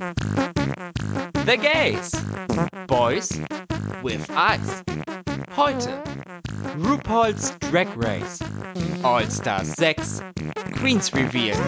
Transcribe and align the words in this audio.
The 0.00 1.58
Gays. 1.58 2.10
Boys 2.86 3.38
with 4.02 4.26
Eyes. 4.30 4.82
Heute 5.54 6.02
RuPaul's 6.78 7.52
Drag 7.70 7.86
Race. 7.96 8.38
All-Star 9.02 9.62
6. 9.62 10.22
Queens 10.78 11.12
Reveal. 11.14 11.58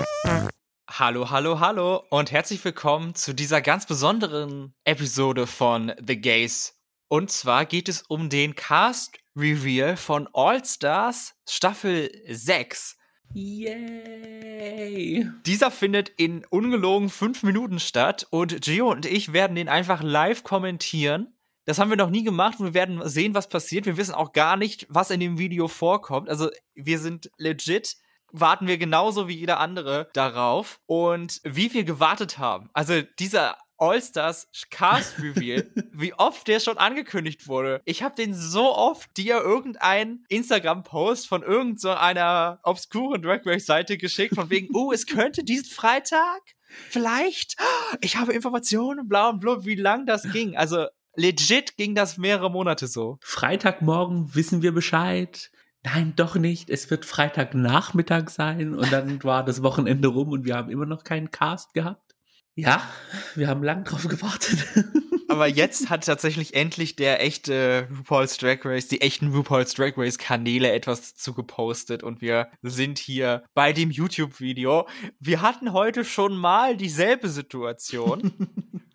Hallo, 0.88 1.28
hallo, 1.28 1.60
hallo 1.60 2.04
und 2.08 2.32
herzlich 2.32 2.64
willkommen 2.64 3.14
zu 3.14 3.34
dieser 3.34 3.60
ganz 3.60 3.84
besonderen 3.84 4.72
Episode 4.84 5.46
von 5.46 5.92
The 6.02 6.18
Gays. 6.18 6.80
Und 7.08 7.30
zwar 7.30 7.66
geht 7.66 7.90
es 7.90 8.00
um 8.00 8.30
den 8.30 8.54
Cast 8.54 9.18
Reveal 9.36 9.98
von 9.98 10.26
All 10.32 10.64
Stars 10.64 11.34
Staffel 11.46 12.10
6. 12.26 12.96
Yay! 13.34 15.26
Dieser 15.46 15.70
findet 15.70 16.10
in 16.10 16.44
ungelogen 16.50 17.08
fünf 17.08 17.42
Minuten 17.42 17.78
statt 17.78 18.26
und 18.30 18.60
Gio 18.60 18.90
und 18.90 19.06
ich 19.06 19.32
werden 19.32 19.56
den 19.56 19.68
einfach 19.68 20.02
live 20.02 20.42
kommentieren. 20.44 21.34
Das 21.64 21.78
haben 21.78 21.90
wir 21.90 21.96
noch 21.96 22.10
nie 22.10 22.24
gemacht 22.24 22.58
und 22.58 22.66
wir 22.66 22.74
werden 22.74 23.00
sehen, 23.08 23.34
was 23.34 23.48
passiert. 23.48 23.86
Wir 23.86 23.96
wissen 23.96 24.14
auch 24.14 24.32
gar 24.32 24.56
nicht, 24.56 24.86
was 24.88 25.10
in 25.10 25.20
dem 25.20 25.38
Video 25.38 25.68
vorkommt. 25.68 26.28
Also 26.28 26.50
wir 26.74 26.98
sind 26.98 27.30
legit, 27.38 27.96
warten 28.32 28.66
wir 28.66 28.78
genauso 28.78 29.28
wie 29.28 29.36
jeder 29.36 29.60
andere 29.60 30.10
darauf. 30.12 30.80
Und 30.86 31.40
wie 31.44 31.72
wir 31.72 31.84
gewartet 31.84 32.38
haben. 32.38 32.68
Also 32.72 33.02
dieser 33.18 33.56
All-Stars 33.78 34.48
Cast 34.70 35.18
Reveal, 35.18 35.66
wie 35.92 36.14
oft 36.14 36.46
der 36.48 36.60
schon 36.60 36.78
angekündigt 36.78 37.48
wurde. 37.48 37.80
Ich 37.84 38.02
habe 38.02 38.14
den 38.14 38.34
so 38.34 38.74
oft 38.74 39.16
dir 39.16 39.40
irgendein 39.40 40.24
Instagram-Post 40.28 41.26
von 41.26 41.42
irgendeiner 41.42 42.60
so 42.62 42.70
obskuren 42.70 43.22
Drag 43.22 43.40
Race-Seite 43.44 43.98
geschickt, 43.98 44.34
von 44.34 44.50
wegen, 44.50 44.68
oh, 44.74 44.92
es 44.92 45.06
könnte 45.06 45.44
diesen 45.44 45.70
Freitag 45.70 46.40
vielleicht, 46.88 47.56
ich 48.00 48.16
habe 48.16 48.32
Informationen, 48.32 49.08
bla 49.08 49.30
und 49.30 49.40
bla, 49.40 49.64
wie 49.64 49.74
lang 49.74 50.06
das 50.06 50.30
ging. 50.32 50.56
Also 50.56 50.86
legit 51.16 51.76
ging 51.76 51.94
das 51.94 52.18
mehrere 52.18 52.50
Monate 52.50 52.86
so. 52.86 53.18
Freitagmorgen 53.22 54.34
wissen 54.34 54.62
wir 54.62 54.72
Bescheid. 54.72 55.50
Nein, 55.84 56.12
doch 56.14 56.36
nicht. 56.36 56.70
Es 56.70 56.90
wird 56.90 57.04
Freitagnachmittag 57.04 58.30
sein 58.30 58.74
und 58.74 58.92
dann 58.92 59.22
war 59.24 59.44
das 59.44 59.62
Wochenende 59.62 60.08
rum 60.08 60.28
und 60.28 60.44
wir 60.44 60.54
haben 60.54 60.70
immer 60.70 60.86
noch 60.86 61.02
keinen 61.02 61.30
Cast 61.30 61.74
gehabt. 61.74 62.11
Ja, 62.54 62.86
wir 63.34 63.48
haben 63.48 63.62
lang 63.62 63.84
drauf 63.84 64.06
gewartet. 64.06 64.58
Aber 65.28 65.46
jetzt 65.46 65.88
hat 65.88 66.04
tatsächlich 66.04 66.52
endlich 66.52 66.94
der 66.94 67.22
echte 67.24 67.88
RuPaul's 67.90 68.36
Drag 68.36 68.58
Race, 68.64 68.88
die 68.88 69.00
echten 69.00 69.32
RuPaul's 69.32 69.72
Drag 69.72 69.96
Race 69.96 70.18
Kanäle 70.18 70.70
etwas 70.70 71.14
zu 71.14 71.32
gepostet 71.32 72.02
und 72.02 72.20
wir 72.20 72.48
sind 72.60 72.98
hier 72.98 73.42
bei 73.54 73.72
dem 73.72 73.90
YouTube-Video. 73.90 74.86
Wir 75.18 75.40
hatten 75.40 75.72
heute 75.72 76.04
schon 76.04 76.36
mal 76.36 76.76
dieselbe 76.76 77.30
Situation, 77.30 78.32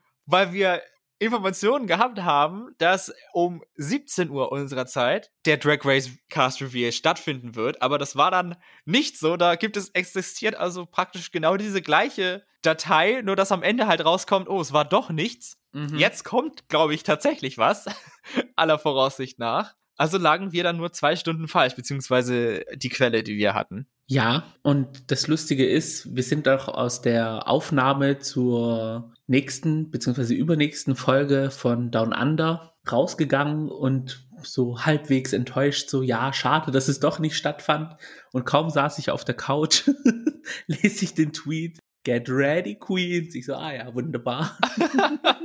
weil 0.27 0.53
wir 0.53 0.83
Informationen 1.19 1.87
gehabt 1.87 2.21
haben, 2.21 2.69
dass 2.77 3.13
um 3.33 3.63
17 3.75 4.29
Uhr 4.29 4.51
unserer 4.51 4.85
Zeit 4.85 5.31
der 5.45 5.57
Drag 5.57 5.79
Race 5.83 6.11
Cast 6.29 6.61
Reveal 6.61 6.91
stattfinden 6.91 7.55
wird, 7.55 7.81
aber 7.81 7.97
das 7.97 8.15
war 8.15 8.31
dann 8.31 8.55
nicht 8.85 9.17
so. 9.17 9.37
Da 9.37 9.55
gibt 9.55 9.77
es 9.77 9.89
existiert 9.89 10.55
also 10.55 10.85
praktisch 10.85 11.31
genau 11.31 11.57
diese 11.57 11.81
gleiche 11.81 12.45
Datei, 12.61 13.21
nur 13.23 13.35
dass 13.35 13.51
am 13.51 13.63
Ende 13.63 13.87
halt 13.87 14.03
rauskommt, 14.03 14.49
oh, 14.49 14.61
es 14.61 14.73
war 14.73 14.85
doch 14.85 15.09
nichts. 15.09 15.57
Mhm. 15.71 15.97
Jetzt 15.97 16.23
kommt, 16.23 16.69
glaube 16.69 16.93
ich, 16.93 17.03
tatsächlich 17.03 17.57
was, 17.57 17.85
aller 18.55 18.79
Voraussicht 18.79 19.39
nach. 19.39 19.75
Also 19.95 20.17
lagen 20.17 20.51
wir 20.51 20.63
dann 20.63 20.77
nur 20.77 20.91
zwei 20.91 21.15
Stunden 21.15 21.47
falsch, 21.47 21.75
beziehungsweise 21.75 22.63
die 22.75 22.89
Quelle, 22.89 23.23
die 23.23 23.37
wir 23.37 23.55
hatten. 23.55 23.87
Ja, 24.09 24.45
und 24.63 25.11
das 25.11 25.27
Lustige 25.27 25.67
ist, 25.67 26.15
wir 26.15 26.23
sind 26.23 26.47
doch 26.47 26.69
aus 26.69 27.01
der 27.01 27.49
Aufnahme 27.49 28.19
zur 28.19 29.13
nächsten, 29.27 29.91
beziehungsweise 29.91 30.33
übernächsten 30.33 30.95
Folge 30.95 31.51
von 31.51 31.91
Down 31.91 32.13
Under 32.13 32.73
rausgegangen 32.89 33.67
und 33.67 34.25
so 34.43 34.85
halbwegs 34.85 35.33
enttäuscht, 35.33 35.89
so 35.89 36.01
ja, 36.03 36.31
schade, 36.31 36.71
dass 36.71 36.87
es 36.87 37.01
doch 37.01 37.19
nicht 37.19 37.35
stattfand. 37.35 37.97
Und 38.31 38.45
kaum 38.45 38.69
saß 38.69 38.97
ich 38.99 39.11
auf 39.11 39.25
der 39.25 39.35
Couch, 39.35 39.89
lese 40.67 41.03
ich 41.03 41.13
den 41.13 41.33
Tweet, 41.33 41.79
Get 42.03 42.29
ready, 42.29 42.75
Queens. 42.75 43.35
Ich 43.35 43.45
so, 43.45 43.55
ah 43.55 43.73
ja, 43.73 43.93
wunderbar. 43.93 44.57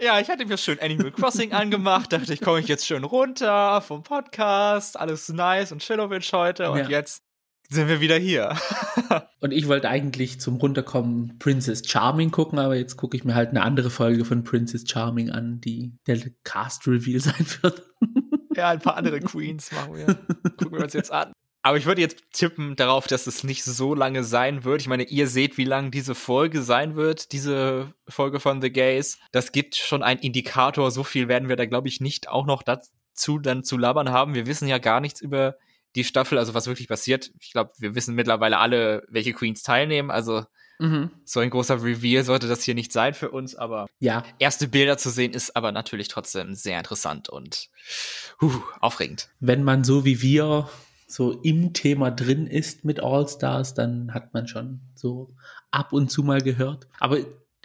Ja, 0.00 0.20
ich 0.20 0.28
hatte 0.28 0.46
mir 0.46 0.56
schön 0.58 0.78
Animal 0.78 1.10
Crossing 1.10 1.52
angemacht, 1.52 2.12
dachte 2.12 2.32
ich, 2.32 2.40
komme 2.40 2.60
ich 2.60 2.68
jetzt 2.68 2.86
schön 2.86 3.02
runter 3.02 3.80
vom 3.80 4.04
Podcast, 4.04 4.96
alles 4.96 5.28
nice 5.28 5.72
und 5.72 5.82
chillowitsch 5.82 6.32
heute 6.32 6.70
und 6.70 6.78
ja. 6.78 6.88
jetzt 6.88 7.24
sind 7.68 7.88
wir 7.88 8.00
wieder 8.00 8.16
hier. 8.16 8.56
und 9.40 9.52
ich 9.52 9.68
wollte 9.68 9.88
eigentlich 9.88 10.40
zum 10.40 10.56
Runterkommen 10.56 11.38
Princess 11.38 11.82
Charming 11.86 12.30
gucken, 12.30 12.58
aber 12.58 12.76
jetzt 12.76 12.96
gucke 12.96 13.16
ich 13.16 13.24
mir 13.24 13.34
halt 13.34 13.50
eine 13.50 13.62
andere 13.62 13.90
Folge 13.90 14.24
von 14.24 14.42
Princess 14.42 14.88
Charming 14.88 15.30
an, 15.30 15.60
die 15.60 15.92
der 16.06 16.18
Cast 16.44 16.86
Reveal 16.86 17.20
sein 17.20 17.46
wird. 17.62 17.82
ja, 18.56 18.70
ein 18.70 18.80
paar 18.80 18.96
andere 18.96 19.20
Queens 19.20 19.70
machen 19.72 19.94
wir. 19.94 20.06
Gucken 20.56 20.72
wir 20.72 20.84
uns 20.84 20.94
jetzt 20.94 21.12
an. 21.12 21.32
Aber 21.62 21.76
ich 21.76 21.86
würde 21.86 22.00
jetzt 22.00 22.22
tippen 22.32 22.76
darauf, 22.76 23.06
dass 23.06 23.26
es 23.26 23.44
nicht 23.44 23.64
so 23.64 23.94
lange 23.94 24.24
sein 24.24 24.64
wird. 24.64 24.80
Ich 24.80 24.88
meine, 24.88 25.02
ihr 25.02 25.26
seht, 25.26 25.58
wie 25.58 25.64
lang 25.64 25.90
diese 25.90 26.14
Folge 26.14 26.62
sein 26.62 26.94
wird, 26.94 27.32
diese 27.32 27.92
Folge 28.08 28.40
von 28.40 28.62
The 28.62 28.70
Gays. 28.70 29.18
Das 29.32 29.52
gibt 29.52 29.74
schon 29.74 30.02
einen 30.02 30.20
Indikator. 30.20 30.90
So 30.90 31.02
viel 31.02 31.28
werden 31.28 31.48
wir 31.48 31.56
da, 31.56 31.66
glaube 31.66 31.88
ich, 31.88 32.00
nicht 32.00 32.28
auch 32.28 32.46
noch 32.46 32.62
dazu 32.62 33.38
dann 33.38 33.64
zu 33.64 33.76
labern 33.76 34.10
haben. 34.10 34.34
Wir 34.34 34.46
wissen 34.46 34.68
ja 34.68 34.78
gar 34.78 35.00
nichts 35.00 35.20
über 35.20 35.56
die 35.94 36.04
Staffel, 36.04 36.38
also 36.38 36.54
was 36.54 36.66
wirklich 36.66 36.88
passiert. 36.88 37.30
Ich 37.40 37.52
glaube, 37.52 37.72
wir 37.78 37.94
wissen 37.94 38.14
mittlerweile 38.14 38.58
alle, 38.58 39.04
welche 39.08 39.32
Queens 39.32 39.62
teilnehmen. 39.62 40.10
Also 40.10 40.44
mhm. 40.78 41.10
so 41.24 41.40
ein 41.40 41.50
großer 41.50 41.82
Reveal 41.82 42.24
sollte 42.24 42.48
das 42.48 42.62
hier 42.62 42.74
nicht 42.74 42.92
sein 42.92 43.14
für 43.14 43.30
uns, 43.30 43.54
aber 43.54 43.86
ja. 43.98 44.22
erste 44.38 44.68
Bilder 44.68 44.98
zu 44.98 45.10
sehen 45.10 45.32
ist 45.32 45.56
aber 45.56 45.72
natürlich 45.72 46.08
trotzdem 46.08 46.54
sehr 46.54 46.78
interessant 46.78 47.28
und 47.28 47.68
huh, 48.40 48.62
aufregend. 48.80 49.30
Wenn 49.40 49.64
man 49.64 49.84
so 49.84 50.04
wie 50.04 50.22
wir 50.22 50.68
so 51.06 51.32
im 51.32 51.72
Thema 51.72 52.10
drin 52.10 52.46
ist 52.46 52.84
mit 52.84 53.00
All 53.00 53.26
Stars, 53.26 53.74
dann 53.74 54.12
hat 54.12 54.34
man 54.34 54.46
schon 54.46 54.80
so 54.94 55.34
ab 55.70 55.92
und 55.92 56.10
zu 56.10 56.22
mal 56.22 56.42
gehört. 56.42 56.86
Aber 57.00 57.18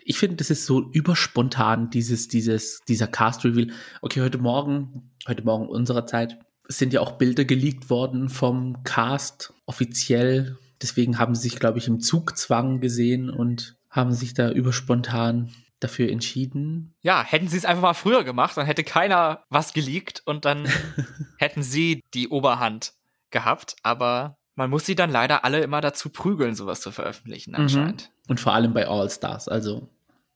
ich 0.06 0.18
finde, 0.18 0.38
das 0.38 0.50
ist 0.50 0.66
so 0.66 0.90
überspontan, 0.92 1.90
dieses, 1.90 2.28
dieses, 2.28 2.80
dieser 2.88 3.08
Cast 3.08 3.44
Reveal. 3.46 3.68
Okay, 4.02 4.22
heute 4.22 4.38
Morgen, 4.38 5.12
heute 5.28 5.44
Morgen 5.44 5.68
unserer 5.68 6.06
Zeit, 6.06 6.40
sind 6.78 6.94
ja 6.94 7.02
auch 7.02 7.14
Bilder 7.14 7.46
geleakt 7.46 7.90
worden 7.90 8.30
vom 8.30 8.84
Cast 8.84 9.54
offiziell. 9.66 10.58
Deswegen 10.82 11.18
haben 11.20 11.36
sie 11.36 11.50
sich, 11.50 11.60
glaube 11.60 11.80
ich, 11.80 11.88
im 11.88 12.00
Zugzwang 12.00 12.80
gesehen 12.82 13.30
und 13.30 13.76
haben 13.90 14.14
sich 14.14 14.34
da 14.34 14.52
überspontan 14.52 15.54
dafür 15.80 16.10
entschieden. 16.10 16.94
Ja, 17.02 17.24
hätten 17.24 17.48
sie 17.48 17.58
es 17.58 17.66
einfach 17.66 17.82
mal 17.82 17.94
früher 17.94 18.24
gemacht, 18.24 18.58
dann 18.58 18.66
hätte 18.66 18.84
keiner 18.84 19.44
was 19.50 19.74
geleakt 19.74 20.22
und 20.26 20.46
dann 20.46 20.68
hätten 21.38 21.64
sie 21.64 22.02
die 22.14 22.30
Oberhand 22.30 22.94
gehabt. 23.32 23.76
Aber 23.84 24.38
man 24.56 24.70
muss 24.70 24.86
sie 24.86 24.96
dann 24.96 25.12
leider 25.12 25.44
alle 25.44 25.62
immer 25.62 25.82
dazu 25.82 26.10
prügeln, 26.10 26.56
sowas 26.56 26.82
zu 26.82 26.92
veröffentlichen, 26.92 27.52
mhm. 27.52 27.58
anscheinend. 27.58 28.02
Mhm. 28.04 28.32
Und 28.32 28.40
vor 28.40 28.54
allem 28.54 28.74
bei 28.74 28.88
All 28.88 29.10
Stars, 29.10 29.48
also. 29.48 29.90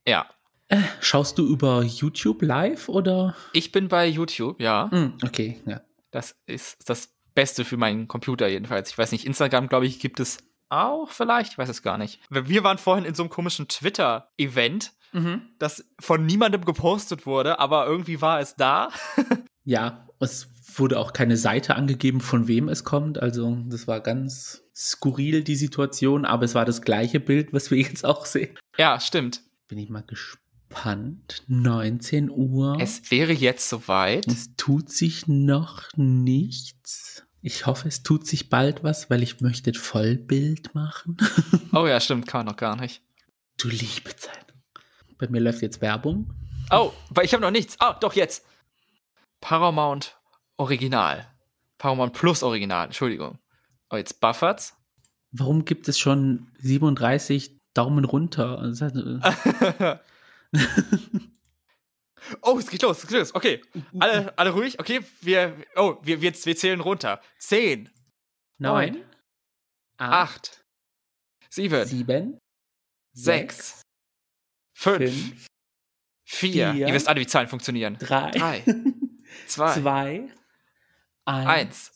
Ja. 0.05 0.25
Äh, 0.69 0.81
schaust 0.99 1.37
du 1.37 1.47
über 1.47 1.81
YouTube 1.83 2.41
live 2.41 2.89
oder? 2.89 3.35
Ich 3.53 3.71
bin 3.71 3.87
bei 3.87 4.07
YouTube, 4.07 4.59
ja. 4.59 4.89
Mhm, 4.91 5.13
okay, 5.23 5.61
ja. 5.65 5.81
Das 6.11 6.35
ist 6.45 6.89
das 6.89 7.13
Beste 7.33 7.65
für 7.65 7.77
meinen 7.77 8.07
Computer 8.07 8.47
jedenfalls. 8.47 8.89
Ich 8.89 8.97
weiß 8.97 9.11
nicht, 9.11 9.25
Instagram, 9.25 9.67
glaube 9.67 9.85
ich, 9.85 9.99
gibt 9.99 10.19
es 10.19 10.39
auch 10.69 11.09
vielleicht, 11.09 11.53
ich 11.53 11.57
weiß 11.57 11.69
es 11.69 11.81
gar 11.81 11.97
nicht. 11.97 12.19
Wir 12.29 12.63
waren 12.63 12.77
vorhin 12.77 13.05
in 13.05 13.15
so 13.15 13.23
einem 13.23 13.29
komischen 13.29 13.67
Twitter-Event, 13.67 14.93
mhm. 15.13 15.41
das 15.59 15.85
von 15.99 16.25
niemandem 16.25 16.65
gepostet 16.65 17.25
wurde, 17.25 17.59
aber 17.59 17.85
irgendwie 17.85 18.21
war 18.21 18.39
es 18.39 18.55
da. 18.55 18.89
ja, 19.63 20.07
es 20.19 20.49
wurde 20.75 20.99
auch 20.99 21.13
keine 21.13 21.37
Seite 21.37 21.75
angegeben, 21.75 22.21
von 22.21 22.47
wem 22.47 22.69
es 22.69 22.83
kommt. 22.83 23.21
Also 23.21 23.57
das 23.67 23.87
war 23.87 24.01
ganz 24.01 24.63
skurril, 24.75 25.43
die 25.43 25.55
Situation, 25.55 26.25
aber 26.25 26.45
es 26.45 26.55
war 26.55 26.65
das 26.65 26.81
gleiche 26.81 27.19
Bild, 27.19 27.53
was 27.53 27.71
wir 27.71 27.77
jetzt 27.77 28.05
auch 28.05 28.25
sehen. 28.25 28.57
Ja, 28.77 28.99
stimmt. 28.99 29.41
Bin 29.67 29.77
ich 29.77 29.89
mal 29.89 30.03
gespannt 30.03 30.46
gespannt. 30.69 31.43
19 31.47 32.29
Uhr. 32.29 32.77
Es 32.79 33.11
wäre 33.11 33.33
jetzt 33.33 33.69
soweit. 33.69 34.27
Es 34.27 34.55
tut 34.55 34.89
sich 34.89 35.27
noch 35.27 35.83
nichts. 35.95 37.23
Ich 37.41 37.65
hoffe, 37.65 37.87
es 37.87 38.03
tut 38.03 38.27
sich 38.27 38.49
bald 38.49 38.83
was, 38.83 39.09
weil 39.09 39.23
ich 39.23 39.41
möchte 39.41 39.73
Vollbild 39.73 40.73
machen. 40.75 41.17
oh 41.73 41.87
ja, 41.87 41.99
stimmt, 41.99 42.27
kann 42.27 42.39
man 42.39 42.53
noch 42.53 42.57
gar 42.57 42.75
nicht. 42.75 43.01
Du 43.57 43.69
liebe 43.69 44.15
Zeit. 44.15 44.53
Bei 45.17 45.27
mir 45.29 45.39
läuft 45.39 45.61
jetzt 45.61 45.81
Werbung. 45.81 46.33
Oh, 46.71 46.91
weil 47.09 47.25
ich 47.25 47.33
habe 47.33 47.41
noch 47.41 47.51
nichts. 47.51 47.77
Oh, 47.79 47.93
doch 47.99 48.13
jetzt. 48.13 48.45
Paramount 49.39 50.17
Original. 50.57 51.27
Paramount 51.77 52.13
Plus 52.13 52.43
Original, 52.43 52.85
Entschuldigung. 52.85 53.39
Oh, 53.89 53.95
jetzt 53.95 54.19
buffert's. 54.19 54.75
Warum 55.31 55.65
gibt 55.65 55.87
es 55.87 55.97
schon 55.97 56.47
37 56.59 57.59
Daumen 57.73 58.05
runter? 58.05 58.59
oh, 62.41 62.57
es 62.59 62.69
geht 62.69 62.81
los, 62.81 62.99
es 62.99 63.07
geht 63.07 63.17
los. 63.17 63.35
Okay, 63.35 63.61
alle, 63.99 64.37
alle 64.37 64.51
ruhig. 64.51 64.79
Okay, 64.79 65.01
wir, 65.21 65.55
oh, 65.75 65.97
wir, 66.01 66.21
wir, 66.21 66.33
wir 66.33 66.55
zählen 66.55 66.79
runter. 66.81 67.21
Zehn, 67.37 67.89
neun, 68.57 69.03
acht, 69.97 70.63
sieben, 71.49 71.85
sieben 71.85 72.39
sechs, 73.13 73.81
Fünf. 74.73 74.99
fünf, 75.11 75.47
Vier. 76.29 76.71
Vier. 76.73 76.87
Ihr 76.87 76.93
wisst 76.93 77.07
alle, 77.07 77.19
wie 77.21 77.27
Zahlen 77.27 77.47
funktionieren. 77.47 77.97
drei, 77.99 78.31
Drei. 78.31 78.63
Zwei. 79.47 79.73
zwei, 79.79 80.27
eins. 81.25 81.47
Eins. 81.47 81.91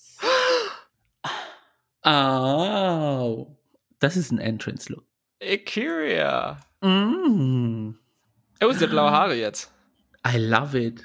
Oh, 2.04 3.56
das 4.00 4.18
ist 4.18 4.31
ein 4.31 4.39
Entrance-Look. 4.39 5.06
Ikiria. 5.39 6.59
Mm, 6.81 7.92
Oh, 8.62 8.72
sie 8.72 8.84
hat 8.84 8.92
blaue 8.92 9.12
Haare 9.12 9.36
jetzt. 9.36 9.72
I 10.28 10.38
love 10.38 10.78
it. 10.80 11.04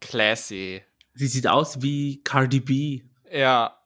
Classy. 0.00 0.82
Sie 1.14 1.26
sieht 1.26 1.46
aus 1.46 1.82
wie 1.82 2.22
Cardi 2.22 2.60
B. 2.60 3.02
Ja. 3.30 3.76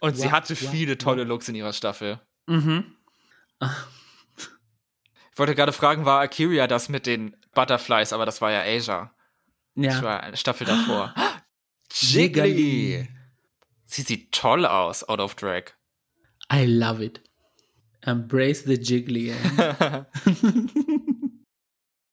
Und 0.00 0.16
sie 0.16 0.26
Wow, 0.26 0.32
hatte 0.32 0.60
wow, 0.60 0.70
viele 0.70 0.98
tolle. 0.98 1.24
Looks 1.24 1.48
in 1.48 1.54
ihrer 1.54 1.72
Staffel. 1.72 2.20
Mhm. 2.46 2.84
Ich 5.32 5.38
wollte 5.38 5.54
gerade 5.54 5.72
fragen, 5.72 6.04
war 6.04 6.20
Akiria 6.20 6.66
das 6.66 6.88
mit 6.88 7.06
den 7.06 7.36
Butterflies, 7.54 8.12
aber 8.12 8.26
das 8.26 8.40
war 8.40 8.50
ja 8.52 8.60
Asia. 8.62 9.12
Das 9.74 9.96
Ja. 9.96 10.02
war 10.02 10.22
eine 10.22 10.36
Staffel 10.36 10.66
davor. 10.66 11.14
Jiggly. 11.92 12.48
Jiggly. 12.50 13.08
Sie 13.84 14.02
sieht 14.02 14.32
toll 14.32 14.66
aus, 14.66 15.08
out 15.08 15.20
of 15.20 15.34
drag. 15.34 15.72
I 16.52 16.64
love 16.66 17.04
it. 17.04 17.20
Embrace 18.02 18.64
the 18.64 18.74
Jiggly. 18.74 19.32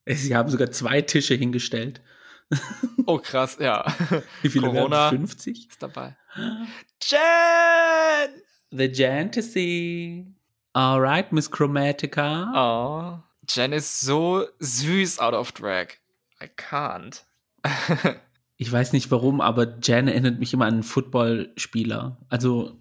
Sie 0.07 0.35
haben 0.35 0.49
sogar 0.49 0.71
zwei 0.71 1.01
Tische 1.01 1.35
hingestellt. 1.35 2.01
oh, 3.05 3.17
krass, 3.17 3.57
ja. 3.59 3.85
Wie 4.41 4.49
viele 4.49 4.67
Corona. 4.67 5.11
werden? 5.11 5.27
50? 5.27 5.69
Ist 5.69 5.81
dabei. 5.81 6.15
Jen! 7.01 8.41
The 8.71 8.85
Jantasy. 8.85 10.27
Alright, 10.73 11.31
Miss 11.31 11.49
Chromatica. 11.49 13.21
Oh. 13.23 13.23
Jen 13.49 13.73
ist 13.73 14.01
so 14.01 14.45
süß 14.59 15.19
out 15.19 15.33
of 15.33 15.51
drag. 15.51 15.97
I 16.41 16.47
can't. 16.47 17.23
Ich 18.63 18.71
weiß 18.71 18.93
nicht 18.93 19.11
warum, 19.11 19.41
aber 19.41 19.77
Jan 19.81 20.07
erinnert 20.07 20.39
mich 20.39 20.53
immer 20.53 20.65
an 20.67 20.75
einen 20.75 20.83
Footballspieler. 20.83 22.17
Also 22.29 22.77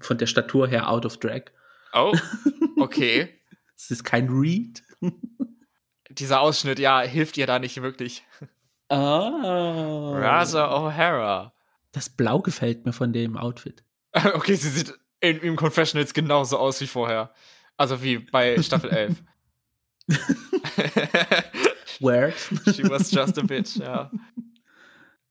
von 0.00 0.18
der 0.18 0.26
Statur 0.26 0.68
her 0.68 0.90
out 0.90 1.06
of 1.06 1.16
drag. 1.16 1.44
oh, 1.94 2.12
okay. 2.78 3.28
Es 3.74 3.90
ist 3.90 4.04
kein 4.04 4.28
Read. 4.28 4.82
Dieser 6.18 6.40
Ausschnitt, 6.40 6.78
ja, 6.78 7.00
hilft 7.00 7.36
ihr 7.36 7.46
da 7.46 7.58
nicht 7.58 7.80
wirklich. 7.82 8.24
Oh. 8.88 8.94
Raza 10.14 10.72
O'Hara. 10.74 11.52
Das 11.92 12.08
Blau 12.08 12.40
gefällt 12.40 12.86
mir 12.86 12.92
von 12.92 13.12
dem 13.12 13.36
Outfit. 13.36 13.82
Okay, 14.34 14.54
sie 14.54 14.70
sieht 14.70 14.94
in, 15.20 15.40
im 15.40 15.56
Confessionals 15.56 16.14
genauso 16.14 16.56
aus 16.56 16.80
wie 16.80 16.86
vorher. 16.86 17.34
Also 17.76 18.02
wie 18.02 18.18
bei 18.18 18.62
Staffel 18.62 18.90
11. 18.90 19.22
Where? 22.00 22.32
She 22.72 22.88
was 22.88 23.10
just 23.10 23.38
a 23.38 23.42
bitch, 23.42 23.76
ja. 23.76 24.10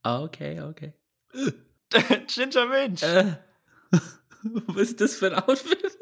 okay, 0.03 0.61
okay. 0.61 0.93
Ginger 2.27 2.67
Minch. 2.67 3.01
Äh, 3.03 3.37
was 4.67 4.89
ist 4.89 5.01
das 5.01 5.15
für 5.15 5.27
ein 5.27 5.43
Outfit? 5.43 5.97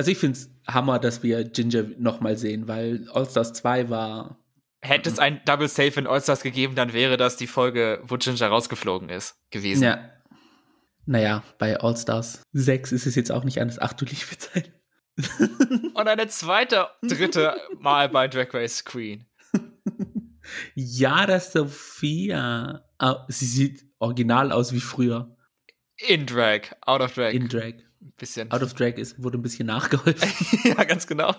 Also 0.00 0.12
ich 0.12 0.16
finde 0.16 0.38
es 0.38 0.50
Hammer, 0.66 0.98
dass 0.98 1.22
wir 1.22 1.44
Ginger 1.44 1.82
nochmal 1.98 2.34
sehen, 2.38 2.66
weil 2.66 3.06
All-Stars 3.12 3.52
2 3.52 3.90
war... 3.90 4.38
Hätte 4.80 5.10
es 5.10 5.18
ein 5.18 5.42
Double 5.44 5.68
Safe 5.68 6.00
in 6.00 6.06
All-Stars 6.06 6.42
gegeben, 6.42 6.74
dann 6.74 6.94
wäre 6.94 7.18
das 7.18 7.36
die 7.36 7.46
Folge, 7.46 8.00
wo 8.04 8.16
Ginger 8.16 8.48
rausgeflogen 8.48 9.10
ist, 9.10 9.36
gewesen. 9.50 9.82
Ja. 9.82 10.10
Naja, 11.04 11.42
bei 11.58 11.78
All-Stars 11.78 12.44
6 12.54 12.92
ist 12.92 13.04
es 13.04 13.14
jetzt 13.14 13.30
auch 13.30 13.44
nicht 13.44 13.60
anders. 13.60 13.78
Ach 13.78 13.92
du 13.92 14.06
liebe 14.06 14.38
Zeit. 14.38 14.72
Und 15.94 16.08
eine 16.08 16.28
zweite, 16.28 16.88
dritte 17.02 17.54
Mal 17.78 18.08
bei 18.08 18.26
Drag 18.26 18.54
Race 18.54 18.82
Queen. 18.86 19.26
Yara 20.74 21.40
Sophia. 21.40 22.86
Ah, 22.96 23.26
sie 23.28 23.44
sieht 23.44 23.84
original 23.98 24.50
aus 24.50 24.72
wie 24.72 24.80
früher. 24.80 25.36
In 26.08 26.26
Drag, 26.26 26.62
out 26.86 27.00
of 27.02 27.12
Drag. 27.14 27.32
In 27.34 27.48
Drag. 27.48 27.74
bisschen. 28.16 28.50
Out 28.50 28.62
of 28.62 28.74
Drag 28.74 28.94
ist, 28.96 29.22
wurde 29.22 29.38
ein 29.38 29.42
bisschen 29.42 29.66
nachgeholfen. 29.66 30.32
ja, 30.64 30.84
ganz 30.84 31.06
genau. 31.06 31.34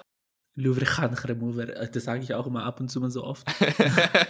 Lubricant 0.56 1.28
Remover. 1.28 1.70
Äh, 1.76 1.90
Das 1.90 2.04
sage 2.04 2.24
ich 2.24 2.34
auch 2.34 2.46
immer 2.48 2.64
ab 2.66 2.80
und 2.80 2.90
zu 2.90 3.00
mal 3.00 3.10
so 3.12 3.24
oft. 3.24 3.48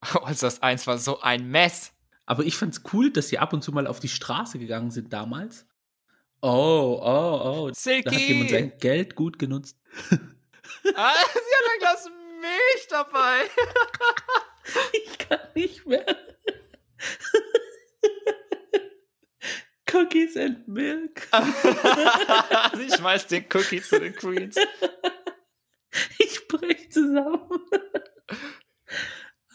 All-Stars 0.00 0.62
1 0.62 0.86
war 0.86 0.98
so 0.98 1.20
ein 1.20 1.48
Mess. 1.50 1.92
Aber 2.26 2.44
ich 2.44 2.56
fand's 2.56 2.82
cool, 2.92 3.10
dass 3.12 3.28
sie 3.28 3.38
ab 3.38 3.52
und 3.52 3.62
zu 3.62 3.72
mal 3.72 3.86
auf 3.86 4.00
die 4.00 4.08
Straße 4.08 4.58
gegangen 4.58 4.90
sind 4.90 5.12
damals. 5.12 5.66
Oh, 6.42 6.98
oh, 7.02 7.40
oh. 7.44 7.68
Da 7.68 7.74
Silky! 7.74 8.14
hat 8.14 8.20
jemand 8.28 8.50
sein 8.50 8.72
Geld 8.78 9.14
gut 9.14 9.38
genutzt. 9.38 9.76
Ah, 10.94 11.14
sie 11.14 11.38
hat 11.38 11.72
ein 11.72 11.78
Glas 11.80 12.08
Milch 12.40 12.86
dabei. 12.88 13.40
Ich 14.92 15.18
kann 15.18 15.40
nicht 15.54 15.84
mehr. 15.84 16.06
Cookies 19.92 20.36
and 20.36 20.66
Milk. 20.68 21.28
sie 22.76 22.96
schmeißt 22.96 23.30
den 23.30 23.44
Cookie 23.52 23.82
zu 23.82 23.98
den 24.00 24.14
Queens. 24.14 24.56
Ich 26.18 26.46
brech 26.46 26.92
zusammen. 26.92 27.48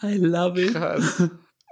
I 0.02 0.16
love 0.18 0.62
it. 0.62 0.74
Krass. 0.74 1.22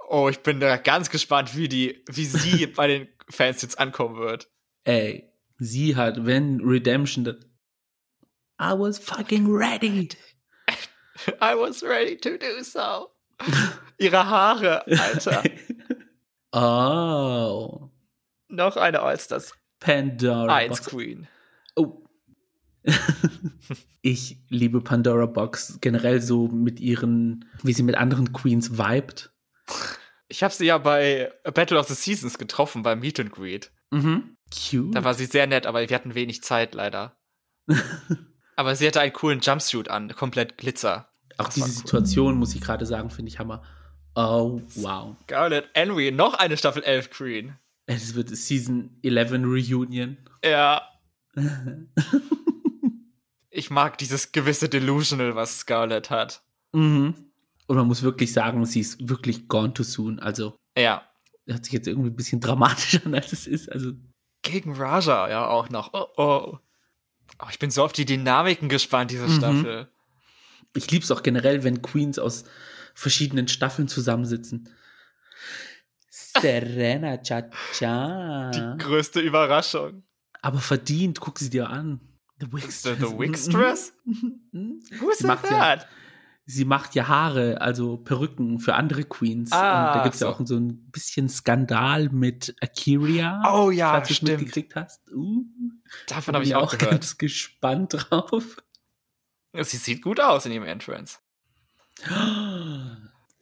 Oh, 0.09 0.29
ich 0.29 0.39
bin 0.39 0.59
da 0.59 0.77
ganz 0.77 1.09
gespannt, 1.09 1.55
wie 1.55 1.67
die, 1.67 2.03
wie 2.09 2.25
sie 2.25 2.67
bei 2.75 2.87
den 2.87 3.07
Fans 3.29 3.61
jetzt 3.61 3.79
ankommen 3.79 4.17
wird. 4.17 4.49
Ey, 4.83 5.31
sie 5.57 5.95
hat, 5.95 6.25
wenn 6.25 6.61
Redemption. 6.61 7.25
I 8.59 8.71
was 8.71 8.97
fucking 8.97 9.47
ready. 9.47 10.09
I 11.41 11.55
was 11.55 11.83
ready 11.83 12.17
to 12.17 12.37
do 12.37 12.63
so. 12.63 13.11
Ihre 13.97 14.27
Haare, 14.27 14.85
Alter. 14.87 15.43
oh. 16.53 17.91
Noch 18.47 18.77
eine 18.77 19.01
Allstars 19.01 19.53
Pandora 19.79 20.55
1 20.55 20.69
Box. 20.69 20.89
Queen. 20.89 21.27
Oh. 21.75 22.03
ich 24.01 24.37
liebe 24.49 24.81
Pandora 24.81 25.25
Box 25.25 25.79
generell 25.81 26.21
so 26.21 26.47
mit 26.47 26.79
ihren, 26.79 27.45
wie 27.63 27.73
sie 27.73 27.83
mit 27.83 27.95
anderen 27.95 28.33
Queens 28.33 28.77
vibet. 28.77 29.31
Ich 30.27 30.43
habe 30.43 30.53
sie 30.53 30.65
ja 30.65 30.77
bei 30.77 31.31
Battle 31.43 31.79
of 31.79 31.87
the 31.87 31.95
Seasons 31.95 32.37
getroffen, 32.37 32.83
beim 32.83 32.99
Meet 32.99 33.19
and 33.19 33.31
Greet. 33.31 33.71
Mhm. 33.91 34.37
Cute. 34.53 34.93
Da 34.93 35.03
war 35.03 35.13
sie 35.13 35.25
sehr 35.25 35.47
nett, 35.47 35.65
aber 35.65 35.87
wir 35.87 35.95
hatten 35.95 36.15
wenig 36.15 36.43
Zeit 36.43 36.75
leider. 36.75 37.17
aber 38.55 38.75
sie 38.75 38.87
hatte 38.87 39.01
einen 39.01 39.13
coolen 39.13 39.39
Jumpsuit 39.39 39.89
an, 39.89 40.15
komplett 40.15 40.57
Glitzer. 40.57 41.09
Auch 41.37 41.45
Das 41.45 41.55
diese 41.55 41.67
cool. 41.67 41.75
Situation, 41.75 42.35
muss 42.37 42.55
ich 42.55 42.61
gerade 42.61 42.85
sagen, 42.85 43.09
finde 43.09 43.29
ich 43.29 43.39
Hammer. 43.39 43.63
Oh, 44.15 44.61
wow. 44.75 45.15
Scarlett 45.23 45.67
Henry, 45.73 46.11
noch 46.11 46.35
eine 46.35 46.55
Staffel 46.57 46.83
11 46.83 47.09
Queen. 47.09 47.55
Es 47.87 48.15
wird 48.15 48.29
Season 48.35 48.97
11 49.03 49.31
Reunion. 49.31 50.17
Ja. 50.43 50.81
Ich 53.57 53.69
mag 53.69 53.97
dieses 53.97 54.33
gewisse 54.33 54.67
Delusional, 54.67 55.35
was 55.35 55.59
Scarlett 55.59 56.09
hat. 56.09 56.43
mhm. 56.73 57.15
Und 57.67 57.77
man 57.77 57.87
muss 57.87 58.03
wirklich 58.03 58.31
sagen, 58.31 58.63
sie 58.65 58.81
ist 58.81 59.07
wirklich 59.09 59.47
gone 59.47 59.73
too 59.73 59.81
soon. 59.83 60.19
Also, 60.19 60.55
Ja. 60.77 61.09
hört 61.47 61.63
sich 61.65 61.73
jetzt 61.73 61.87
irgendwie 61.87 62.09
ein 62.09 62.15
bisschen 62.15 62.39
dramatisch 62.39 63.03
an, 63.05 63.15
als 63.15 63.31
es 63.33 63.47
ist. 63.47 63.71
Also, 63.71 63.93
Gegen 64.43 64.73
Raja 64.75 65.27
ja 65.29 65.47
auch 65.47 65.69
noch. 65.69 65.91
Oh, 65.93 66.05
oh. 66.17 66.57
Oh, 67.39 67.47
ich 67.49 67.57
bin 67.57 67.71
so 67.71 67.83
auf 67.83 67.91
die 67.93 68.05
Dynamiken 68.05 68.69
gespannt, 68.69 69.09
diese 69.09 69.25
Mhm. 69.27 69.37
Staffel. 69.37 69.87
ich 70.75 70.91
liebe 70.91 71.03
es 71.03 71.09
auch 71.11 71.23
generell, 71.23 71.63
wenn 71.63 71.81
Queens 71.81 72.19
aus 72.19 72.43
verschiedenen 72.93 73.47
Staffeln 73.47 73.87
zusammensitzen. 73.87 74.69
Serena 76.41 77.17
Cha-Cha. 77.17 78.51
Die 78.51 78.77
größte 78.83 79.19
Überraschung. 79.19 80.03
Aber 80.41 80.59
verdient, 80.59 81.19
guck 81.19 81.39
sie 81.39 81.49
dir 81.49 81.69
an. 81.69 81.99
The 82.39 82.51
Wix 82.51 82.83
The, 82.83 82.93
the 82.95 83.17
Wixtress? 83.17 83.93
Who 84.05 85.09
is 85.09 85.19
Sie 85.19 85.27
macht 85.27 85.45
ja- 85.45 85.49
that? 85.75 85.87
Sie 86.47 86.63
macht 86.65 86.93
ja 86.93 87.07
Haare, 87.07 87.59
also 87.59 87.97
Perücken 87.97 88.59
für 88.59 88.75
andere 88.75 89.03
Queens. 89.03 89.51
Ah, 89.51 89.87
Und 89.87 89.95
da 89.97 90.03
gibt 90.03 90.13
es 90.13 90.21
ja 90.21 90.27
so. 90.27 90.33
auch 90.35 90.45
so 90.45 90.55
ein 90.57 90.91
bisschen 90.91 91.27
Skandal 91.27 92.09
mit 92.09 92.55
Akiria. 92.61 93.41
Oh 93.51 93.71
ja, 93.71 93.93
falls 93.93 94.09
du 94.09 94.11
es 94.11 94.17
stimmt. 94.17 94.31
mitgekriegt 94.41 94.75
hast. 94.75 95.01
Uh, 95.11 95.43
Davon 96.07 96.33
da 96.33 96.37
habe 96.37 96.45
ich 96.45 96.53
auch 96.53 96.77
gehört. 96.77 96.91
ganz 96.91 97.17
gespannt 97.17 97.95
drauf. 97.97 98.57
Sie 99.53 99.77
sieht 99.77 100.03
gut 100.03 100.19
aus 100.19 100.45
in 100.45 100.51
ihrem 100.51 100.65
Entrance. 100.65 101.17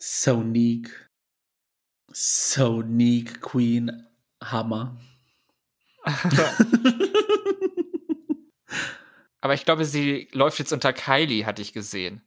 Sonique. 2.13 3.29
Sonique 3.29 3.41
Queen. 3.41 4.07
Hammer. 4.43 4.97
Aber 9.41 9.53
ich 9.53 9.65
glaube, 9.65 9.85
sie 9.85 10.29
läuft 10.31 10.59
jetzt 10.59 10.71
unter 10.73 10.93
Kylie, 10.93 11.45
hatte 11.45 11.61
ich 11.61 11.73
gesehen. 11.73 12.21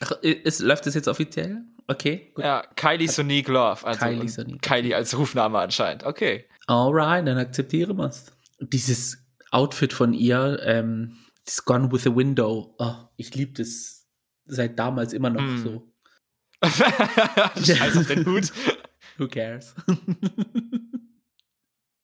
Ach, 0.00 0.12
ist, 0.22 0.60
läuft 0.60 0.86
das 0.86 0.94
jetzt 0.94 1.08
offiziell? 1.08 1.62
Okay, 1.86 2.32
gut. 2.34 2.44
Ja, 2.44 2.62
Kylie 2.76 3.08
Sonique 3.08 3.48
Love. 3.48 3.86
Also 3.86 4.00
Kylie 4.00 4.28
Sonique. 4.28 4.62
Kylie 4.62 4.94
als 4.94 5.16
Rufname 5.16 5.58
anscheinend. 5.58 6.04
Okay. 6.04 6.46
Alright, 6.66 7.26
dann 7.26 7.38
akzeptiere 7.38 7.94
wir's. 7.96 8.26
Dieses 8.60 9.18
Outfit 9.50 9.92
von 9.92 10.12
ihr, 10.12 10.60
ähm, 10.64 11.16
Das 11.44 11.64
Gone 11.64 11.90
with 11.90 12.02
the 12.04 12.14
Window. 12.14 12.74
Oh, 12.78 12.94
ich 13.16 13.34
liebe 13.34 13.52
das 13.54 14.06
seit 14.46 14.78
damals 14.78 15.12
immer 15.12 15.30
noch 15.30 15.40
Hm. 15.40 15.62
so. 15.62 15.92
Scheiß 17.64 17.96
auf 17.96 18.06
den 18.06 18.26
Hut. 18.26 18.52
Who 19.20 19.28
cares? 19.28 19.74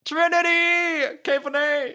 Trinity! 0.05 1.19
K4A! 1.25 1.95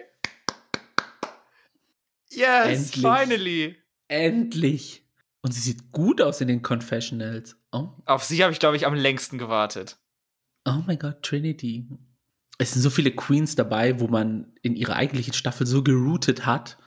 Yes, 2.28 2.90
Endlich. 2.90 3.00
finally! 3.00 3.76
Endlich. 4.08 5.06
Und 5.42 5.52
sie 5.52 5.60
sieht 5.60 5.92
gut 5.92 6.20
aus 6.20 6.40
in 6.40 6.48
den 6.48 6.62
Confessionals. 6.62 7.56
Oh, 7.70 7.90
Auf 8.04 8.24
sie 8.24 8.42
habe 8.42 8.52
ich, 8.52 8.58
glaube 8.58 8.76
ich, 8.76 8.84
am 8.84 8.94
längsten 8.94 9.38
gewartet. 9.38 10.00
oh 10.64 10.82
my 10.88 10.96
God, 10.96 11.22
Trinity. 11.22 11.86
Es 12.58 12.72
sind 12.72 12.82
so 12.82 12.90
viele 12.90 13.12
Queens 13.12 13.54
dabei, 13.54 14.00
wo 14.00 14.08
man 14.08 14.52
in 14.62 14.74
ihrer 14.74 14.96
eigentlichen 14.96 15.34
Staffel 15.34 15.68
so 15.68 15.84
geroutet 15.84 16.46
hat. 16.46 16.78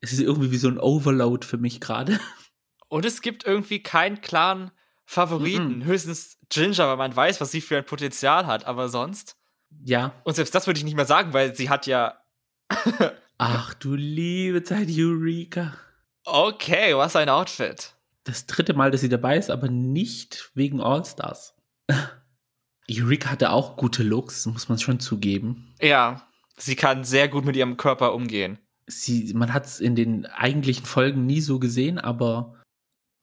Es 0.00 0.12
ist 0.12 0.20
irgendwie 0.20 0.52
wie 0.52 0.58
so 0.58 0.68
ein 0.68 0.78
Overload 0.78 1.44
für 1.44 1.58
mich 1.58 1.80
gerade. 1.80 2.20
Und 2.88 3.04
es 3.04 3.20
gibt 3.20 3.44
irgendwie 3.44 3.82
keinen 3.82 4.20
klaren 4.20 4.70
Favoriten. 5.10 5.78
Mhm. 5.78 5.84
Höchstens 5.86 6.38
Ginger, 6.50 6.86
weil 6.86 6.96
man 6.96 7.16
weiß, 7.16 7.40
was 7.40 7.50
sie 7.50 7.60
für 7.60 7.76
ein 7.76 7.84
Potenzial 7.84 8.46
hat. 8.46 8.66
Aber 8.66 8.88
sonst. 8.88 9.36
Ja. 9.84 10.12
Und 10.22 10.36
selbst 10.36 10.54
das 10.54 10.68
würde 10.68 10.78
ich 10.78 10.84
nicht 10.84 10.94
mehr 10.94 11.04
sagen, 11.04 11.32
weil 11.32 11.56
sie 11.56 11.68
hat 11.68 11.88
ja. 11.88 12.22
Ach 13.38 13.74
du 13.74 13.96
liebe 13.96 14.62
Zeit, 14.62 14.86
Eureka. 14.88 15.76
Okay, 16.24 16.96
was 16.96 17.16
ein 17.16 17.28
Outfit. 17.28 17.96
Das 18.22 18.46
dritte 18.46 18.72
Mal, 18.72 18.92
dass 18.92 19.00
sie 19.00 19.08
dabei 19.08 19.36
ist, 19.36 19.50
aber 19.50 19.66
nicht 19.68 20.52
wegen 20.54 20.80
All-Stars. 20.80 21.56
Eureka 22.88 23.30
hatte 23.30 23.50
auch 23.50 23.76
gute 23.76 24.04
Looks, 24.04 24.46
muss 24.46 24.68
man 24.68 24.78
schon 24.78 25.00
zugeben. 25.00 25.74
Ja, 25.80 26.28
sie 26.56 26.76
kann 26.76 27.02
sehr 27.02 27.26
gut 27.26 27.44
mit 27.44 27.56
ihrem 27.56 27.76
Körper 27.76 28.14
umgehen. 28.14 28.60
Sie, 28.86 29.34
man 29.34 29.52
hat 29.52 29.66
es 29.66 29.80
in 29.80 29.96
den 29.96 30.26
eigentlichen 30.26 30.86
Folgen 30.86 31.26
nie 31.26 31.40
so 31.40 31.58
gesehen, 31.58 31.98
aber 31.98 32.62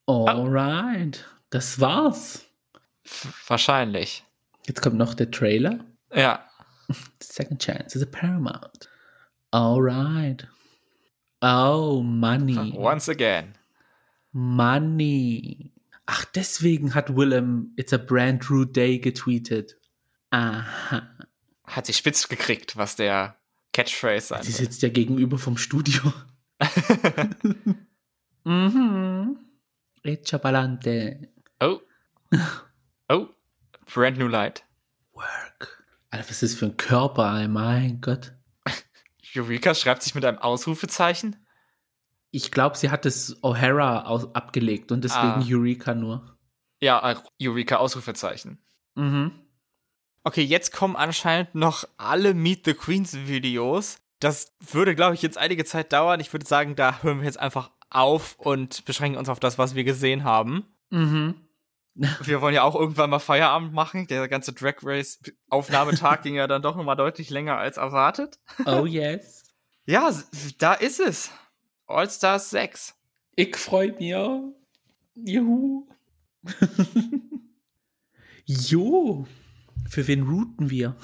alright, 0.06 1.24
das 1.50 1.80
war's. 1.80 2.44
Wahrscheinlich. 3.46 4.24
Jetzt 4.66 4.82
kommt 4.82 4.96
noch 4.96 5.14
der 5.14 5.30
Trailer. 5.30 5.84
Ja. 6.14 6.44
Second 7.22 7.62
Chance 7.62 7.98
is 7.98 8.02
a 8.02 8.06
Paramount. 8.06 8.88
Alright. 9.52 10.46
Oh, 11.40 12.02
money. 12.02 12.72
Once 12.76 13.08
again. 13.08 13.54
Money. 14.32 15.72
Ach, 16.06 16.24
deswegen 16.24 16.94
hat 16.94 17.14
Willem 17.14 17.72
It's 17.76 17.92
a 17.92 17.98
Brand 17.98 18.50
New 18.50 18.64
Day 18.64 18.98
getweetet. 18.98 19.76
Aha. 20.30 21.08
Hat 21.64 21.86
sie 21.86 21.92
spitz 21.92 22.28
gekriegt, 22.28 22.76
was 22.76 22.96
der 22.96 23.36
Catchphrase 23.72 24.28
sein 24.28 24.42
Sie 24.42 24.52
sitzt 24.52 24.82
ja 24.82 24.88
gegenüber 24.88 25.38
vom 25.38 25.56
Studio. 25.56 26.12
mhm. 28.44 29.38
Echa 30.02 30.38
pa'lante. 30.38 31.28
oh. 33.08 33.26
Brand 33.92 34.18
new 34.18 34.26
light. 34.28 34.64
Work. 35.12 35.84
Alter, 36.10 36.24
was 36.28 36.42
ist 36.42 36.54
das 36.54 36.58
für 36.58 36.66
ein 36.66 36.76
Körper, 36.76 37.46
mein 37.48 38.00
Gott. 38.00 38.32
Eureka 39.36 39.74
schreibt 39.74 40.02
sich 40.02 40.14
mit 40.14 40.24
einem 40.24 40.38
Ausrufezeichen. 40.38 41.36
Ich 42.30 42.50
glaube, 42.50 42.76
sie 42.76 42.90
hat 42.90 43.06
es 43.06 43.42
O'Hara 43.42 44.32
abgelegt 44.34 44.92
und 44.92 45.02
deswegen 45.02 45.22
Ah. 45.22 45.44
Eureka 45.46 45.94
nur. 45.94 46.36
Ja, 46.80 47.10
äh, 47.12 47.16
Eureka 47.42 47.76
Ausrufezeichen. 47.76 48.62
Mhm. 48.94 49.32
Okay, 50.24 50.42
jetzt 50.42 50.72
kommen 50.72 50.94
anscheinend 50.96 51.54
noch 51.54 51.84
alle 51.96 52.34
Meet 52.34 52.66
the 52.66 52.74
Queens 52.74 53.14
Videos. 53.16 53.96
Das 54.20 54.52
würde, 54.60 54.94
glaube 54.94 55.14
ich, 55.14 55.22
jetzt 55.22 55.38
einige 55.38 55.64
Zeit 55.64 55.92
dauern. 55.92 56.20
Ich 56.20 56.32
würde 56.32 56.46
sagen, 56.46 56.76
da 56.76 57.02
hören 57.02 57.18
wir 57.18 57.24
jetzt 57.24 57.40
einfach 57.40 57.70
auf 57.88 58.36
und 58.38 58.84
beschränken 58.84 59.18
uns 59.18 59.28
auf 59.28 59.40
das, 59.40 59.56
was 59.58 59.74
wir 59.74 59.84
gesehen 59.84 60.24
haben. 60.24 60.66
Mhm. 60.90 61.34
Wir 62.22 62.40
wollen 62.40 62.54
ja 62.54 62.62
auch 62.62 62.76
irgendwann 62.76 63.10
mal 63.10 63.18
Feierabend 63.18 63.72
machen. 63.72 64.06
Der 64.06 64.28
ganze 64.28 64.52
Drag 64.52 64.76
Race 64.82 65.20
Aufnahmetag 65.48 66.22
ging 66.22 66.36
ja 66.36 66.46
dann 66.46 66.62
doch 66.62 66.76
nochmal 66.76 66.96
deutlich 66.96 67.30
länger 67.30 67.58
als 67.58 67.76
erwartet. 67.76 68.38
Oh 68.66 68.86
yes. 68.86 69.44
Ja, 69.90 70.12
da 70.58 70.74
ist 70.74 71.00
es. 71.00 71.30
All 71.86 72.10
Stars 72.10 72.50
6. 72.50 72.94
Ich 73.36 73.56
freue 73.56 73.92
mich. 73.92 74.14
Juhu. 75.14 75.88
jo. 78.44 79.26
Für 79.88 80.06
wen 80.06 80.24
routen 80.24 80.68
wir? 80.68 80.94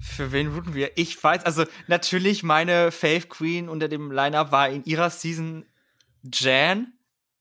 Für 0.00 0.30
wen 0.30 0.46
routen 0.46 0.74
wir? 0.74 0.92
Ich 0.96 1.20
weiß, 1.20 1.44
also 1.44 1.64
natürlich 1.88 2.44
meine 2.44 2.92
Fave 2.92 3.26
Queen 3.26 3.68
unter 3.68 3.88
dem 3.88 4.12
Liner 4.12 4.52
war 4.52 4.68
in 4.68 4.84
ihrer 4.84 5.10
Season 5.10 5.66
Jan. 6.22 6.92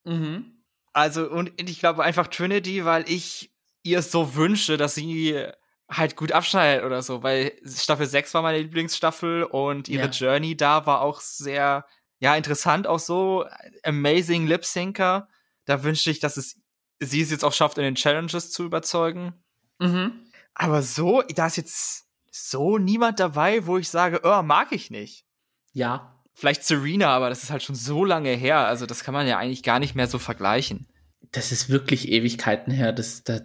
Mhm. 0.06 0.55
Also, 0.96 1.30
und 1.30 1.52
ich 1.62 1.80
glaube 1.80 2.06
einfach 2.06 2.28
Trinity, 2.28 2.86
weil 2.86 3.04
ich 3.10 3.52
ihr 3.84 4.02
so 4.02 4.36
wünsche, 4.36 4.78
dass 4.78 4.96
sie 4.96 5.46
halt 5.90 6.16
gut 6.16 6.32
abschneidet 6.32 6.86
oder 6.86 7.02
so, 7.02 7.22
weil 7.22 7.52
Staffel 7.66 8.06
6 8.06 8.34
war 8.34 8.42
meine 8.42 8.60
Lieblingsstaffel 8.60 9.44
und 9.44 9.90
ihre 9.90 10.06
Ja. 10.06 10.10
Journey 10.12 10.56
da 10.56 10.86
war 10.86 11.02
auch 11.02 11.20
sehr, 11.20 11.86
ja, 12.20 12.34
interessant 12.38 12.88
auch 12.88 13.00
so. 13.00 13.46
Amazing 13.84 14.48
Lip 14.48 14.64
Syncer. 14.64 15.28
Da 15.66 15.84
wünschte 15.84 16.12
ich, 16.12 16.20
dass 16.22 16.38
es 16.38 16.62
sie 17.02 17.20
es 17.22 17.30
jetzt 17.30 17.44
auch 17.44 17.52
schafft, 17.52 17.78
in 17.78 17.84
den 17.84 17.96
Challenges 17.96 18.52
zu 18.52 18.64
überzeugen. 18.64 19.34
Mhm. 19.80 20.26
Aber 20.54 20.82
so, 20.82 21.24
da 21.24 21.48
ist 21.48 21.58
jetzt 21.58 22.06
so 22.32 22.78
niemand 22.78 23.20
dabei, 23.20 23.68
wo 23.68 23.78
ich 23.78 23.90
sage, 23.90 24.22
oh, 24.24 24.42
mag 24.44 24.72
ich 24.72 24.92
nicht. 24.92 25.26
Ja. 25.74 26.15
Vielleicht 26.38 26.66
Serena, 26.66 27.08
aber 27.08 27.30
das 27.30 27.44
ist 27.44 27.50
halt 27.50 27.64
schon 27.64 27.76
so 27.76 28.04
lange 28.04 28.32
her. 28.32 28.68
Also, 28.68 28.86
das 28.86 29.04
kann 29.04 29.14
man 29.14 29.26
ja 29.26 29.38
eigentlich 29.38 29.64
gar 29.64 29.80
nicht 29.80 29.96
mehr 29.96 30.08
so 30.08 30.20
vergleichen. 30.20 30.88
Das 31.32 31.54
ist 31.54 31.70
wirklich 31.70 32.10
Ewigkeiten 32.10 32.74
her. 32.74 32.92
Das, 32.92 33.24
da, 33.24 33.40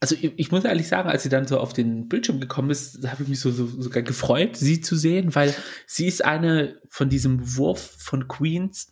also 0.00 0.16
ich, 0.16 0.32
ich 0.36 0.50
muss 0.50 0.64
ehrlich 0.64 0.88
sagen, 0.88 1.08
als 1.08 1.22
sie 1.22 1.28
dann 1.28 1.46
so 1.46 1.58
auf 1.60 1.72
den 1.72 2.08
Bildschirm 2.08 2.40
gekommen 2.40 2.70
ist, 2.70 3.08
habe 3.08 3.22
ich 3.22 3.28
mich 3.28 3.38
so, 3.40 3.52
so 3.52 3.66
sogar 3.66 4.02
gefreut, 4.02 4.56
sie 4.56 4.80
zu 4.80 4.96
sehen, 4.96 5.34
weil 5.36 5.54
sie 5.86 6.06
ist 6.06 6.24
eine 6.24 6.80
von 6.88 7.08
diesem 7.08 7.56
Wurf 7.56 7.94
von 7.98 8.26
Queens, 8.26 8.90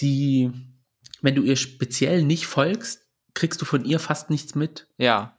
die, 0.00 0.52
wenn 1.20 1.34
du 1.34 1.42
ihr 1.42 1.56
speziell 1.56 2.22
nicht 2.22 2.46
folgst, 2.46 3.08
kriegst 3.34 3.60
du 3.60 3.64
von 3.64 3.84
ihr 3.84 3.98
fast 3.98 4.30
nichts 4.30 4.54
mit. 4.54 4.86
Ja. 4.96 5.37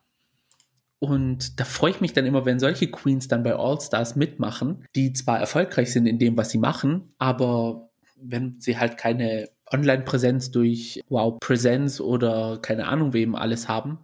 Und 1.00 1.60
da 1.60 1.64
freue 1.64 1.92
ich 1.92 2.02
mich 2.02 2.14
dann 2.14 2.26
immer, 2.26 2.46
wenn 2.46 2.60
solche 2.60 2.92
Queens 2.92 3.28
dann 3.28 3.44
bei 3.44 3.56
All-Stars 3.56 4.16
mitmachen, 4.16 4.86
die 4.96 5.14
zwar 5.14 5.40
erfolgreich 5.40 5.94
sind 5.94 6.06
in 6.06 6.20
dem, 6.20 6.36
was 6.36 6.50
sie 6.50 6.58
machen, 6.58 7.14
aber 7.18 7.90
wenn 8.22 8.60
sie 8.60 8.78
halt 8.78 8.98
keine 8.98 9.50
Online-Präsenz 9.72 10.52
durch 10.52 11.00
Wow 11.08 11.40
Präsenz 11.40 12.02
oder 12.02 12.60
keine 12.62 12.88
Ahnung 12.88 13.14
wem 13.14 13.36
alles 13.36 13.70
haben, 13.70 14.00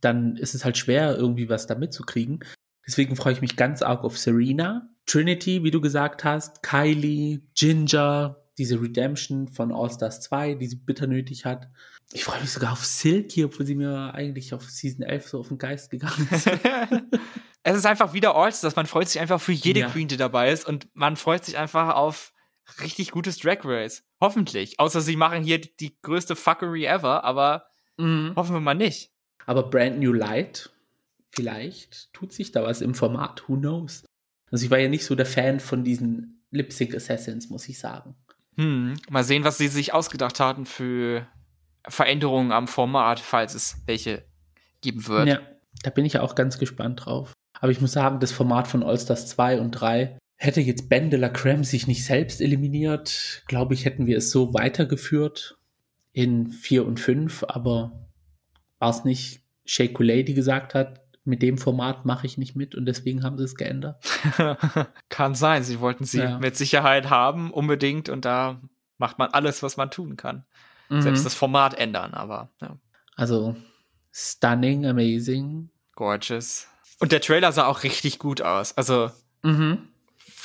dann 0.00 0.36
ist 0.36 0.54
es 0.54 0.64
halt 0.64 0.78
schwer, 0.78 1.16
irgendwie 1.16 1.50
was 1.50 1.66
da 1.66 1.74
mitzukriegen. 1.74 2.40
Deswegen 2.86 3.16
freue 3.16 3.34
ich 3.34 3.42
mich 3.42 3.56
ganz 3.56 3.82
arg 3.82 4.02
auf 4.02 4.16
Serena, 4.16 4.88
Trinity, 5.04 5.62
wie 5.62 5.70
du 5.70 5.80
gesagt 5.80 6.24
hast, 6.24 6.62
Kylie, 6.62 7.42
Ginger, 7.54 8.39
diese 8.60 8.80
Redemption 8.80 9.48
von 9.48 9.72
All-Stars 9.72 10.20
2, 10.20 10.54
die 10.54 10.66
sie 10.68 10.76
bitter 10.76 11.06
nötig 11.06 11.44
hat. 11.44 11.68
Ich 12.12 12.24
freue 12.24 12.40
mich 12.40 12.50
sogar 12.50 12.72
auf 12.72 12.84
Silky, 12.84 13.44
obwohl 13.44 13.66
sie 13.66 13.74
mir 13.74 14.12
eigentlich 14.14 14.52
auf 14.54 14.68
Season 14.70 15.02
11 15.02 15.28
so 15.28 15.40
auf 15.40 15.48
den 15.48 15.58
Geist 15.58 15.90
gegangen 15.90 16.28
ist. 16.30 16.46
es 17.62 17.76
ist 17.76 17.86
einfach 17.86 18.12
wieder 18.12 18.34
All-Stars. 18.36 18.76
Man 18.76 18.86
freut 18.86 19.08
sich 19.08 19.20
einfach 19.20 19.40
für 19.40 19.52
jede 19.52 19.80
Ja. 19.80 19.88
Queen, 19.88 20.08
die 20.08 20.16
dabei 20.16 20.52
ist. 20.52 20.66
Und 20.66 20.88
man 20.94 21.16
freut 21.16 21.44
sich 21.44 21.56
einfach 21.58 21.94
auf 21.94 22.32
richtig 22.82 23.10
gutes 23.10 23.38
Drag 23.38 23.58
Race. 23.64 24.02
Hoffentlich. 24.20 24.78
Außer 24.78 25.00
sie 25.00 25.16
machen 25.16 25.42
hier 25.42 25.60
die, 25.60 25.74
die 25.76 25.96
größte 26.02 26.36
Fuckery 26.36 26.84
ever. 26.84 27.24
Aber 27.24 27.66
Mhm. 27.96 28.32
hoffen 28.36 28.54
wir 28.54 28.60
mal 28.60 28.74
nicht. 28.74 29.10
Aber 29.46 29.68
Brand 29.68 29.98
New 29.98 30.12
Light, 30.12 30.70
vielleicht 31.30 32.12
tut 32.12 32.32
sich 32.32 32.52
da 32.52 32.62
was 32.62 32.80
im 32.80 32.94
Format, 32.94 33.48
who 33.48 33.56
knows. 33.56 34.04
Also 34.50 34.64
ich 34.64 34.70
war 34.70 34.78
ja 34.78 34.88
nicht 34.88 35.04
so 35.04 35.14
der 35.14 35.26
Fan 35.26 35.60
von 35.60 35.84
diesen 35.84 36.42
Lip 36.50 36.72
Sync 36.72 36.94
Assassins, 36.94 37.50
muss 37.50 37.68
ich 37.68 37.78
sagen. 37.78 38.14
Hm. 38.60 38.96
Mal 39.08 39.24
sehen, 39.24 39.44
was 39.44 39.56
sie 39.56 39.68
sich 39.68 39.94
ausgedacht 39.94 40.38
hatten 40.38 40.66
für 40.66 41.26
Veränderungen 41.88 42.52
am 42.52 42.68
Format, 42.68 43.18
falls 43.18 43.54
es 43.54 43.78
welche 43.86 44.22
geben 44.82 45.06
wird. 45.06 45.28
Ja, 45.28 45.40
da 45.82 45.88
bin 45.88 46.04
ich 46.04 46.14
ja 46.14 46.20
auch 46.20 46.34
ganz 46.34 46.58
gespannt 46.58 47.06
drauf. 47.06 47.32
Aber 47.58 47.72
ich 47.72 47.80
muss 47.80 47.92
sagen, 47.92 48.20
das 48.20 48.32
Format 48.32 48.68
von 48.68 48.82
All-Stars 48.82 49.28
2 49.28 49.60
und 49.60 49.70
3 49.72 50.18
hätte 50.36 50.60
jetzt 50.60 50.90
Ben 50.90 51.08
de 51.08 51.18
la 51.18 51.30
Creme 51.30 51.64
sich 51.64 51.86
nicht 51.86 52.04
selbst 52.04 52.42
eliminiert, 52.42 53.44
glaube 53.46 53.72
ich, 53.72 53.86
hätten 53.86 54.06
wir 54.06 54.18
es 54.18 54.30
so 54.30 54.52
weitergeführt 54.52 55.58
in 56.12 56.50
4 56.50 56.86
und 56.86 57.00
5, 57.00 57.44
aber 57.48 58.08
war 58.78 58.90
es 58.90 59.04
nicht 59.04 59.42
Shea 59.64 59.88
Coulee, 59.88 60.22
die 60.22 60.34
gesagt 60.34 60.74
hat, 60.74 61.00
mit 61.24 61.42
dem 61.42 61.58
Format 61.58 62.04
mache 62.06 62.26
ich 62.26 62.38
nicht 62.38 62.56
mit 62.56 62.74
und 62.74 62.86
deswegen 62.86 63.22
haben 63.22 63.36
sie 63.38 63.44
es 63.44 63.54
geändert. 63.54 64.02
Kann 65.08 65.34
sein. 65.34 65.62
Sie 65.62 65.80
wollten 65.80 66.04
sie 66.04 66.20
Ja. 66.20 66.38
mit 66.38 66.56
Sicherheit 66.56 67.10
haben, 67.10 67.50
unbedingt. 67.50 68.08
Und 68.08 68.24
da 68.24 68.60
macht 68.98 69.18
man 69.18 69.30
alles, 69.30 69.62
was 69.62 69.76
man 69.76 69.90
tun 69.90 70.16
kann. 70.16 70.44
Mhm. 70.88 71.02
Selbst 71.02 71.24
das 71.26 71.34
Format 71.34 71.74
ändern, 71.74 72.14
aber 72.14 72.50
ja. 72.62 72.76
Also 73.16 73.54
stunning, 74.12 74.86
amazing. 74.86 75.70
Gorgeous. 75.94 76.66
Und 76.98 77.12
der 77.12 77.20
Trailer 77.20 77.52
sah 77.52 77.66
auch 77.66 77.82
richtig 77.82 78.18
gut 78.18 78.40
aus. 78.42 78.76
Also, 78.76 79.10
Mhm. 79.42 79.88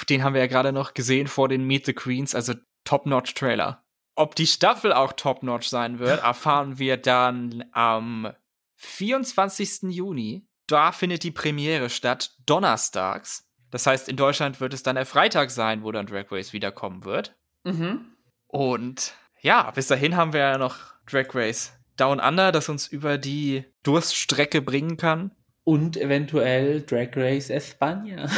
den 0.09 0.23
haben 0.23 0.33
wir 0.33 0.41
ja 0.41 0.47
gerade 0.47 0.71
noch 0.73 0.93
gesehen 0.93 1.27
vor 1.27 1.47
den 1.49 1.63
Meet 1.65 1.85
the 1.85 1.93
Queens. 1.93 2.35
Also, 2.35 2.53
Top-Notch-Trailer. 2.83 3.81
Ob 4.15 4.35
die 4.35 4.47
Staffel 4.47 4.93
auch 4.93 5.13
Top-Notch 5.13 5.67
sein 5.67 5.99
wird, 5.99 6.21
erfahren 6.23 6.79
wir 6.79 6.97
dann 6.97 7.63
am 7.71 8.31
24. 8.75 9.89
Juni. 9.91 10.45
Da 10.67 10.91
findet 10.91 11.23
die 11.23 11.31
Premiere 11.31 11.89
statt, 11.89 12.31
donnerstags. 12.45 13.47
Das 13.71 13.85
heißt, 13.85 14.09
in 14.09 14.15
Deutschland 14.15 14.59
wird 14.59 14.73
es 14.73 14.83
dann 14.83 14.95
der 14.95 15.05
Freitag 15.05 15.51
sein, 15.51 15.83
wo 15.83 15.91
dann 15.91 16.05
Drag 16.05 16.31
Race 16.31 16.53
wiederkommen 16.53 17.03
wird. 17.05 17.35
Mhm. 17.63 18.05
Und 18.47 19.13
ja, 19.41 19.69
bis 19.71 19.87
dahin 19.87 20.15
haben 20.15 20.33
wir 20.33 20.39
ja 20.39 20.57
noch 20.57 20.77
Drag 21.05 21.27
Race 21.33 21.73
Down 21.97 22.19
Under, 22.19 22.51
das 22.51 22.69
uns 22.69 22.87
über 22.87 23.17
die 23.17 23.65
Durststrecke 23.83 24.61
bringen 24.61 24.97
kann. 24.97 25.31
Und 25.63 25.97
eventuell 25.97 26.81
Drag 26.81 27.09
Race 27.15 27.49
España. 27.49 28.29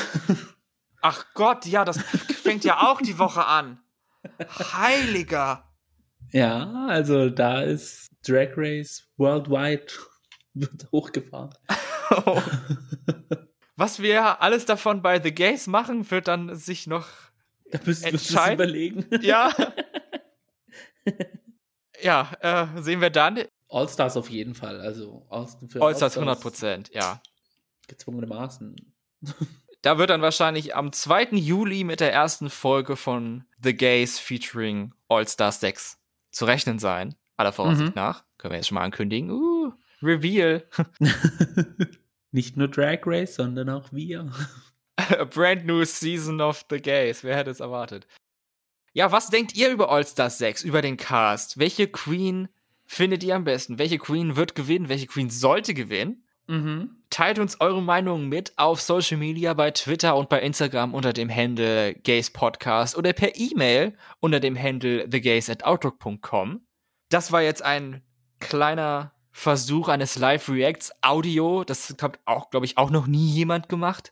Ach 1.01 1.25
Gott, 1.33 1.65
ja, 1.65 1.85
das 1.85 2.01
fängt 2.01 2.63
ja 2.63 2.81
auch 2.81 3.01
die 3.01 3.19
Woche 3.19 3.45
an. 3.45 3.79
Heiliger. 4.39 5.63
Ja, 6.31 6.87
also 6.87 7.29
da 7.29 7.61
ist 7.61 8.09
Drag 8.27 8.49
Race 8.57 9.07
worldwide 9.17 9.87
wird 10.53 10.91
hochgefahren. 10.91 11.53
Was 13.75 14.01
wir 14.01 14.41
alles 14.41 14.65
davon 14.65 15.01
bei 15.01 15.21
The 15.21 15.33
Gays 15.33 15.67
machen, 15.67 16.09
wird 16.09 16.27
dann 16.27 16.55
sich 16.55 16.87
noch 16.87 17.07
Da 17.71 17.79
müssen 17.85 18.11
wir 18.13 18.53
überlegen. 18.53 19.05
Ja. 19.21 19.53
ja, 22.01 22.31
äh, 22.41 22.81
sehen 22.81 23.01
wir 23.01 23.09
dann. 23.09 23.43
All-Stars 23.69 24.17
auf 24.17 24.29
jeden 24.29 24.55
Fall. 24.55 24.79
Also 24.79 25.25
All- 25.29 25.47
für 25.67 25.81
Allstars 25.81 26.17
100 26.17 26.41
Prozent, 26.41 26.89
ja. 26.93 27.21
Gezwungenermaßen. 27.87 28.75
Da 29.83 29.99
wird 29.99 30.09
dann 30.09 30.23
wahrscheinlich 30.23 30.75
am 30.75 30.91
2. 30.91 31.29
Juli 31.33 31.83
mit 31.83 31.99
der 31.99 32.11
ersten 32.11 32.49
Folge 32.49 32.95
von 32.95 33.45
The 33.61 33.77
Gays 33.77 34.17
featuring 34.17 34.91
All-Stars 35.07 35.59
6 35.59 35.99
zu 36.31 36.45
rechnen 36.45 36.79
sein. 36.79 37.13
Aller 37.37 37.53
Voraussicht 37.53 37.89
Mhm. 37.89 37.93
nach. 37.95 38.23
Können 38.39 38.53
wir 38.53 38.57
jetzt 38.57 38.67
schon 38.67 38.75
mal 38.75 38.81
ankündigen. 38.83 39.29
Uh, 39.29 39.56
Reveal. 40.01 40.63
Nicht 42.31 42.57
nur 42.57 42.67
Drag 42.67 42.99
Race, 43.05 43.35
sondern 43.35 43.69
auch 43.69 43.91
wir. 43.91 44.31
A 44.97 45.23
brand 45.25 45.65
new 45.65 45.83
season 45.85 46.41
of 46.41 46.65
The 46.69 46.81
Gays. 46.81 47.23
Wer 47.23 47.37
hätte 47.37 47.51
es 47.51 47.59
erwartet? 47.59 48.07
Ja, 48.93 49.11
was 49.11 49.29
denkt 49.29 49.55
ihr 49.55 49.69
über 49.69 49.91
All-Stars 49.91 50.39
6, 50.39 50.63
über 50.63 50.81
den 50.81 50.97
Cast? 50.97 51.59
Welche 51.59 51.87
Queen 51.87 52.47
findet 52.85 53.23
ihr 53.23 53.35
am 53.35 53.43
besten? 53.43 53.77
Welche 53.77 53.99
Queen 53.99 54.35
wird 54.35 54.55
gewinnen? 54.55 54.89
Welche 54.89 55.05
Queen 55.05 55.29
sollte 55.29 55.73
gewinnen? 55.73 56.23
Mhm. 56.47 56.97
Teilt 57.09 57.39
uns 57.39 57.61
eure 57.61 57.81
Meinung 57.81 58.27
mit 58.27 58.57
auf 58.57 58.81
Social 58.81 59.17
Media, 59.17 59.53
bei 59.53 59.71
Twitter 59.71 60.15
und 60.15 60.29
bei 60.29 60.41
Instagram 60.41 60.93
unter 60.93 61.13
dem 61.13 61.29
Handle 61.29 61.93
Gays 61.93 62.31
Podcast 62.31 62.97
oder 62.97 63.13
per 63.13 63.35
E-Mail 63.35 63.95
unter 64.19 64.39
dem 64.39 64.57
Handle 64.57 65.07
thegays 65.09 65.49
at 65.49 65.63
outlook.com. 65.63 66.65
Das 67.09 67.31
war 67.31 67.41
jetzt 67.41 67.61
ein 67.61 68.01
kleiner 68.39 69.13
Versuch 69.37 69.87
eines 69.87 70.17
Live-Reacts 70.17 70.93
Audio. 71.03 71.63
Das 71.63 71.95
hat 72.01 72.19
auch, 72.25 72.49
glaube 72.49 72.65
ich, 72.65 72.79
auch 72.79 72.89
noch 72.89 73.05
nie 73.05 73.29
jemand 73.29 73.69
gemacht. 73.69 74.11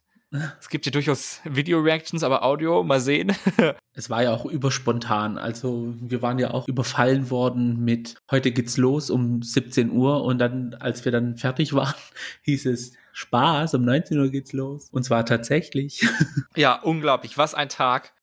Es 0.59 0.69
gibt 0.69 0.85
ja 0.85 0.91
durchaus 0.91 1.41
Video-Reactions, 1.45 2.21
aber 2.21 2.43
Audio, 2.43 2.83
mal 2.83 2.99
sehen. 2.99 3.35
Es 3.97 4.09
war 4.09 4.21
ja 4.21 4.33
auch 4.33 4.45
überspontan. 4.45 5.37
Also 5.37 5.95
wir 5.99 6.21
waren 6.21 6.37
ja 6.37 6.51
auch 6.51 6.67
überfallen 6.67 7.31
worden 7.31 7.83
mit 7.83 8.17
heute 8.29 8.51
geht's 8.51 8.75
los 8.75 9.09
um 9.09 9.41
17 9.41 9.89
Uhr 9.89 10.23
und 10.25 10.37
dann, 10.37 10.75
als 10.75 11.05
wir 11.05 11.13
dann 11.13 11.37
fertig 11.37 11.73
waren, 11.73 11.95
hieß 12.43 12.65
es 12.65 12.93
Spaß, 13.13 13.73
um 13.73 13.85
19 13.85 14.19
Uhr 14.19 14.29
geht's 14.29 14.53
los. 14.53 14.89
Und 14.91 15.03
zwar 15.03 15.25
tatsächlich. 15.25 16.05
ja, 16.55 16.75
unglaublich. 16.75 17.37
Was 17.37 17.55
ein 17.55 17.69
Tag. 17.69 18.13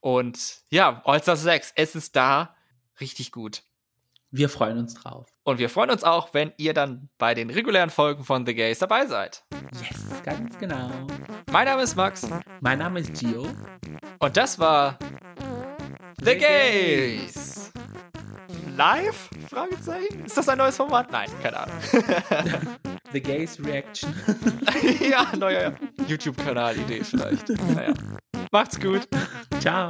Und 0.00 0.62
ja, 0.70 1.02
All-Stars 1.04 1.42
6, 1.42 1.72
es 1.74 1.96
ist 1.96 2.16
da. 2.16 2.56
Richtig 3.00 3.32
gut. 3.32 3.62
Wir 4.36 4.50
freuen 4.50 4.76
uns 4.76 4.92
drauf. 4.92 5.32
Und 5.44 5.58
wir 5.58 5.70
freuen 5.70 5.88
uns 5.88 6.04
auch, 6.04 6.34
wenn 6.34 6.52
ihr 6.58 6.74
dann 6.74 7.08
bei 7.16 7.32
den 7.32 7.48
regulären 7.48 7.88
Folgen 7.88 8.22
von 8.22 8.44
The 8.44 8.54
Gays 8.54 8.80
dabei 8.80 9.06
seid. 9.06 9.42
Yes, 9.80 10.22
ganz 10.22 10.58
genau. 10.58 10.90
Mein 11.50 11.64
Name 11.64 11.82
ist 11.82 11.96
Max 11.96 12.28
Mein 12.60 12.80
Name 12.80 13.00
ist 13.00 13.14
Gio. 13.14 13.46
und 14.18 14.36
das 14.36 14.58
war 14.58 14.98
The 16.20 16.36
Gays. 16.36 17.72
Live? 18.76 19.30
Fragezeichen? 19.48 20.26
Ist 20.26 20.36
das 20.36 20.50
ein 20.50 20.58
neues 20.58 20.76
Format? 20.76 21.10
Nein, 21.10 21.30
keine 21.42 21.60
Ahnung. 21.60 21.76
The 23.12 23.22
Gays 23.22 23.58
Reaction. 23.64 24.14
ja, 25.10 25.34
neuer 25.34 25.72
YouTube-Kanal-Idee 26.06 27.04
vielleicht. 27.04 27.48
Naja. 27.74 27.94
Macht's 28.52 28.78
gut. 28.78 29.08
Ciao. 29.60 29.88